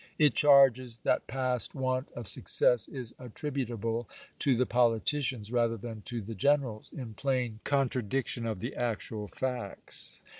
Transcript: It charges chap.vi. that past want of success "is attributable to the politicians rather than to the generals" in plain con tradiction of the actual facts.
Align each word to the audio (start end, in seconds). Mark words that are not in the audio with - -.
It 0.17 0.33
charges 0.33 0.95
chap.vi. 0.95 1.11
that 1.13 1.27
past 1.27 1.75
want 1.75 2.09
of 2.13 2.27
success 2.27 2.87
"is 2.87 3.13
attributable 3.19 4.09
to 4.39 4.55
the 4.55 4.65
politicians 4.65 5.51
rather 5.51 5.77
than 5.77 6.01
to 6.05 6.21
the 6.21 6.33
generals" 6.33 6.91
in 6.97 7.13
plain 7.13 7.59
con 7.63 7.87
tradiction 7.87 8.47
of 8.49 8.61
the 8.61 8.75
actual 8.75 9.27
facts. 9.27 10.23